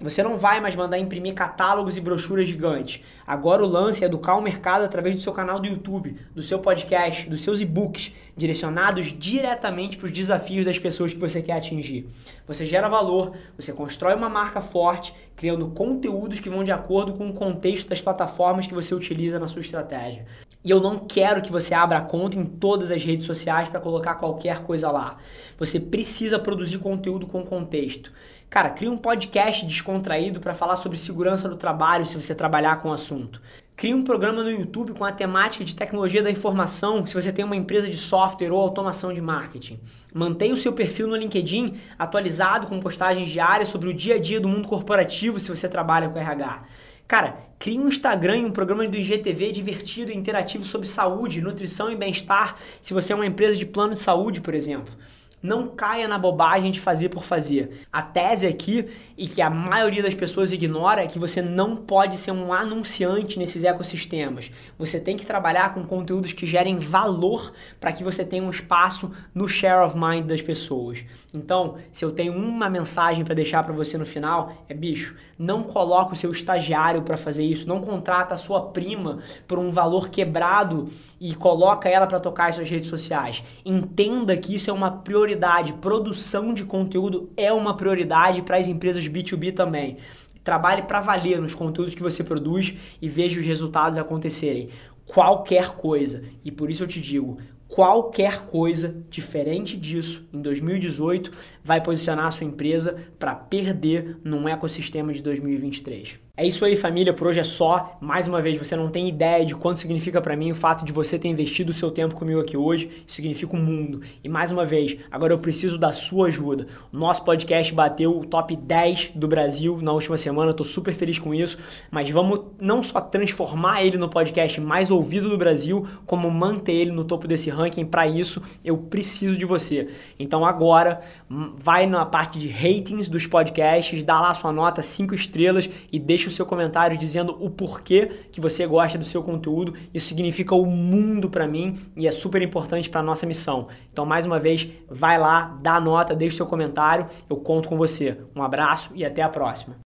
Você 0.01 0.23
não 0.23 0.39
vai 0.39 0.63
mais 0.63 0.75
mandar 0.75 0.99
imprimir 0.99 1.35
catálogos 1.35 1.95
e 1.95 2.01
brochuras 2.01 2.49
gigantes. 2.49 3.03
Agora 3.27 3.63
o 3.63 3.69
lance 3.69 4.03
é 4.03 4.07
educar 4.07 4.35
o 4.35 4.41
mercado 4.41 4.83
através 4.83 5.15
do 5.15 5.21
seu 5.21 5.31
canal 5.31 5.61
do 5.61 5.67
YouTube, 5.67 6.17
do 6.35 6.43
seu 6.43 6.59
podcast, 6.59 7.29
dos 7.29 7.43
seus 7.43 7.61
e-books, 7.61 8.11
direcionados 8.35 9.15
diretamente 9.19 9.99
para 9.99 10.07
os 10.07 10.13
desafios 10.13 10.65
das 10.65 10.79
pessoas 10.79 11.13
que 11.13 11.19
você 11.19 11.43
quer 11.43 11.53
atingir. 11.53 12.09
Você 12.49 12.65
gera 12.65 12.89
valor, 12.89 13.33
você 13.59 13.75
constrói 13.75 14.15
uma 14.15 14.31
marca 14.31 14.63
forte, 14.63 15.15
criando 15.37 15.69
conteúdos 15.69 16.41
que 16.41 16.49
vão 16.49 16.65
de 16.65 16.73
acordo 16.73 17.13
com 17.13 17.29
o 17.29 17.35
contexto 17.35 17.87
das 17.87 18.01
plataformas 18.01 18.67
que 18.67 18.73
você 18.73 18.95
utiliza 18.95 19.39
na 19.39 19.49
sua 19.49 19.61
estratégia. 19.61 20.25
E 20.63 20.71
eu 20.71 20.81
não 20.81 20.99
quero 20.99 21.41
que 21.41 21.51
você 21.51 21.73
abra 21.73 22.01
conta 22.03 22.39
em 22.39 22.45
todas 22.45 22.91
as 22.91 23.03
redes 23.03 23.27
sociais 23.27 23.69
para 23.69 23.81
colocar 23.81 24.17
qualquer 24.17 24.63
coisa 24.63 24.91
lá. 24.91 25.17
Você 25.59 25.81
precisa 25.81 26.39
produzir 26.39 26.79
conteúdo 26.79 27.27
com 27.27 27.43
contexto. 27.43 28.13
Cara, 28.51 28.69
cria 28.69 28.91
um 28.91 28.99
podcast 28.99 29.65
descontraído 29.65 30.41
para 30.41 30.55
falar 30.55 30.77
sobre 30.77 30.99
segurança 30.99 31.49
do 31.49 31.57
trabalho 31.57 32.05
se 32.05 32.21
você 32.21 32.35
trabalhar 32.35 32.83
com 32.83 32.91
o 32.91 32.93
assunto. 32.93 33.41
Cria 33.77 33.97
um 33.97 34.05
programa 34.05 34.43
no 34.43 34.51
YouTube 34.51 34.93
com 34.93 35.07
a 35.07 35.13
temática 35.13 35.65
de 35.65 35.75
tecnologia 35.75 36.23
da 36.23 36.31
informação 36.31 37.07
se 37.07 37.15
você 37.15 37.33
tem 37.33 37.45
uma 37.45 37.57
empresa 37.57 37.89
de 37.89 37.97
software 37.97 38.51
ou 38.51 38.61
automação 38.61 39.15
de 39.15 39.23
marketing. 39.23 39.81
Mantenha 40.13 40.53
o 40.53 40.57
seu 40.59 40.73
perfil 40.73 41.07
no 41.07 41.17
LinkedIn 41.17 41.81
atualizado 41.99 42.67
com 42.67 42.79
postagens 42.79 43.31
diárias 43.31 43.71
sobre 43.71 43.89
o 43.89 43.95
dia 43.95 44.17
a 44.17 44.19
dia 44.19 44.39
do 44.39 44.49
mundo 44.49 44.69
corporativo 44.69 45.41
se 45.41 45.49
você 45.49 45.67
trabalha 45.67 46.11
com 46.11 46.19
RH. 46.19 46.65
Cara, 47.11 47.39
crie 47.59 47.77
um 47.77 47.89
Instagram 47.89 48.37
e 48.37 48.45
um 48.45 48.53
programa 48.53 48.87
do 48.87 48.97
IGTV 48.97 49.51
divertido 49.51 50.13
e 50.13 50.17
interativo 50.17 50.63
sobre 50.63 50.87
saúde, 50.87 51.43
nutrição 51.43 51.91
e 51.91 51.97
bem-estar 51.97 52.57
se 52.81 52.95
você 52.95 53.13
é 53.13 53.17
uma 53.17 53.27
empresa 53.27 53.57
de 53.57 53.67
plano 53.67 53.95
de 53.95 54.01
saúde, 54.01 54.41
por 54.41 54.55
exemplo. 54.55 54.95
Não 55.43 55.69
caia 55.69 56.07
na 56.07 56.19
bobagem 56.19 56.71
de 56.71 56.79
fazer 56.79 57.09
por 57.09 57.25
fazer. 57.25 57.87
A 57.91 58.03
tese 58.03 58.47
aqui, 58.47 58.89
e 59.17 59.27
que 59.27 59.41
a 59.41 59.49
maioria 59.49 60.03
das 60.03 60.15
pessoas 60.15 60.53
ignora, 60.53 61.03
é 61.03 61.07
que 61.07 61.19
você 61.19 61.41
não 61.41 61.77
pode 61.77 62.19
ser 62.19 62.31
um 62.31 62.53
anunciante 62.53 63.39
nesses 63.39 63.65
ecossistemas. 63.65 64.51
Você 64.79 65.01
tem 65.01 65.17
que 65.17 65.25
trabalhar 65.25 65.73
com 65.73 65.83
conteúdos 65.83 66.35
que 66.35 66.45
gerem 66.45 66.79
valor 66.79 67.53
para 67.81 67.91
que 67.91 68.05
você 68.05 68.23
tenha 68.23 68.43
um 68.43 68.51
espaço 68.51 69.11
no 69.35 69.49
share 69.49 69.83
of 69.83 69.97
mind 69.97 70.27
das 70.27 70.43
pessoas. 70.43 71.05
Então, 71.33 71.77
se 71.91 72.05
eu 72.05 72.13
tenho 72.13 72.35
uma 72.35 72.69
mensagem 72.69 73.25
para 73.25 73.35
deixar 73.35 73.63
para 73.63 73.73
você 73.73 73.97
no 73.97 74.05
final, 74.05 74.53
é 74.69 74.75
bicho, 74.75 75.17
não 75.39 75.63
coloque 75.63 76.13
o 76.13 76.17
seu 76.17 76.31
estagiário 76.31 77.01
para 77.01 77.17
fazer 77.17 77.45
isso, 77.45 77.67
não 77.67 77.81
contrata 77.81 78.35
a 78.35 78.39
sua 78.39 78.67
prima 78.67 79.21
por 79.49 79.59
um 79.59 79.71
valor 79.71 80.11
quebrado 80.11 80.87
e 81.19 81.35
coloca 81.35 81.89
ela 81.89 82.07
para 82.07 82.21
tocar 82.21 82.51
as 82.51 82.57
suas 82.57 82.69
redes 82.69 82.91
sociais. 82.91 83.43
Entenda 83.65 84.37
que 84.37 84.55
isso 84.55 84.69
é 84.69 84.73
uma 84.73 84.91
prioridade 84.91 85.30
prioridade. 85.31 85.73
Produção 85.75 86.53
de 86.53 86.65
conteúdo 86.65 87.31
é 87.37 87.53
uma 87.53 87.77
prioridade 87.77 88.43
para 88.43 88.57
as 88.57 88.67
empresas 88.67 89.07
B2B 89.07 89.55
também. 89.55 89.99
Trabalhe 90.43 90.83
para 90.83 91.01
valer 91.01 91.41
nos 91.41 91.55
conteúdos 91.55 91.95
que 91.95 92.03
você 92.03 92.25
produz 92.25 92.75
e 93.01 93.09
veja 93.09 93.39
os 93.39 93.47
resultados 93.47 93.99
acontecerem. 93.99 94.71
Qualquer 95.07 95.71
coisa. 95.71 96.23
E 96.45 96.51
por 96.51 96.71
isso 96.71 96.83
eu 96.83 96.89
te 96.89 97.01
digo, 97.01 97.39
qualquer 97.69 98.47
coisa 98.47 98.97
diferente 99.09 99.77
disso 99.77 100.27
em 100.33 100.41
2018 100.41 101.31
vai 101.63 101.83
posicionar 101.83 102.27
a 102.27 102.31
sua 102.31 102.47
empresa 102.47 102.97
para 103.19 103.35
perder 103.35 104.19
num 104.25 104.49
ecossistema 104.49 105.13
de 105.13 105.23
2023. 105.23 106.19
É 106.41 106.47
isso 106.47 106.65
aí, 106.65 106.75
família. 106.75 107.13
Por 107.13 107.27
hoje 107.27 107.39
é 107.39 107.45
só. 107.45 107.99
Mais 108.01 108.27
uma 108.27 108.41
vez, 108.41 108.57
você 108.57 108.75
não 108.75 108.89
tem 108.89 109.07
ideia 109.07 109.45
de 109.45 109.55
quanto 109.55 109.79
significa 109.79 110.23
para 110.23 110.35
mim 110.35 110.51
o 110.53 110.55
fato 110.55 110.87
de 110.87 110.91
você 110.91 111.19
ter 111.19 111.29
investido 111.29 111.71
o 111.71 111.75
seu 111.75 111.91
tempo 111.91 112.15
comigo 112.15 112.41
aqui 112.41 112.57
hoje. 112.57 113.05
Isso 113.07 113.17
significa 113.17 113.55
um 113.55 113.63
mundo. 113.63 114.01
E 114.25 114.27
mais 114.27 114.51
uma 114.51 114.65
vez, 114.65 114.97
agora 115.11 115.35
eu 115.35 115.39
preciso 115.39 115.77
da 115.77 115.93
sua 115.93 116.29
ajuda. 116.29 116.67
O 116.91 116.97
nosso 116.97 117.23
podcast 117.27 117.75
bateu 117.75 118.19
o 118.19 118.25
top 118.25 118.57
10 118.57 119.11
do 119.15 119.29
Brasil 119.29 119.81
na 119.83 119.93
última 119.93 120.17
semana. 120.17 120.55
Tô 120.55 120.65
super 120.65 120.95
feliz 120.95 121.19
com 121.19 121.35
isso. 121.35 121.59
Mas 121.91 122.09
vamos 122.09 122.41
não 122.59 122.83
só 122.83 123.03
transformar 123.03 123.85
ele 123.85 123.99
no 123.99 124.09
podcast 124.09 124.59
mais 124.63 124.91
ouvido 124.91 125.29
do 125.29 125.37
Brasil, 125.37 125.87
como 126.07 126.31
manter 126.31 126.73
ele 126.73 126.91
no 126.91 127.05
topo 127.05 127.29
desse 127.29 127.51
ranking. 127.51 127.85
Para 127.85 128.09
isso, 128.09 128.43
eu 128.65 128.79
preciso 128.79 129.37
de 129.37 129.45
você. 129.45 129.89
Então 130.19 130.47
agora, 130.47 131.03
hum, 131.31 131.53
vai 131.59 131.87
na 131.87 132.07
parte 132.07 132.39
de 132.39 132.49
ratings 132.49 133.11
dos 133.11 133.27
podcasts, 133.27 134.03
dá 134.03 134.19
lá 134.19 134.33
sua 134.33 134.51
nota 134.51 134.81
5 134.81 135.15
estrelas 135.15 135.69
e 135.93 135.99
deixa 135.99 136.30
o 136.33 136.37
seu 136.37 136.47
comentário 136.47 136.97
dizendo 136.97 137.37
o 137.41 137.51
porquê 137.51 138.11
que 138.33 138.41
você 138.41 138.67
gosta 138.67 138.97
do 138.97 139.05
seu 139.05 139.23
conteúdo. 139.23 139.75
Isso 139.93 140.09
significa 140.09 140.55
o 140.55 140.67
mundo 140.67 141.29
para 141.29 141.47
mim 141.47 141.75
e 141.97 142.07
é 142.07 142.11
super 142.11 142.41
importante 142.43 142.89
para 142.89 143.03
nossa 143.03 143.27
missão. 143.27 143.69
Então, 143.93 144.07
mais 144.07 144.25
uma 144.25 144.39
vez, 144.39 144.69
vai 144.89 145.19
lá, 145.19 145.59
dá 145.63 145.81
nota, 145.81 146.15
deixa 146.15 146.35
o 146.35 146.37
seu 146.39 146.47
comentário, 146.47 147.07
eu 147.29 147.37
conto 147.37 147.69
com 147.69 147.77
você. 147.77 148.19
Um 148.35 148.43
abraço 148.43 148.91
e 148.95 149.05
até 149.05 149.23
a 149.23 149.29
próxima. 149.29 149.77